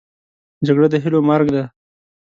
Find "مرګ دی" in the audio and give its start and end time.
1.29-1.63